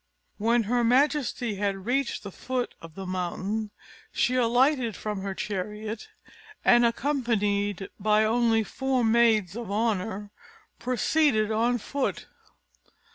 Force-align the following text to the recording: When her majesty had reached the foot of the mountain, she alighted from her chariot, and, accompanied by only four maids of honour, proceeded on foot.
When 0.39 0.63
her 0.63 0.83
majesty 0.83 1.57
had 1.57 1.85
reached 1.85 2.23
the 2.23 2.31
foot 2.31 2.73
of 2.81 2.95
the 2.95 3.05
mountain, 3.05 3.69
she 4.11 4.33
alighted 4.33 4.95
from 4.95 5.21
her 5.21 5.35
chariot, 5.35 6.09
and, 6.65 6.83
accompanied 6.83 7.87
by 7.99 8.23
only 8.25 8.63
four 8.63 9.03
maids 9.05 9.55
of 9.55 9.69
honour, 9.69 10.31
proceeded 10.79 11.51
on 11.51 11.77
foot. 11.77 12.25